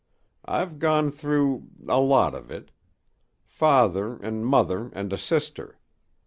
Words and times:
"I've 0.45 0.79
gone 0.79 1.11
through 1.11 1.69
a 1.87 1.99
lot 1.99 2.33
of 2.33 2.49
it. 2.49 2.71
Father 3.45 4.19
an' 4.25 4.43
mother 4.45 4.89
and 4.95 5.13
a 5.13 5.17
sister. 5.19 5.77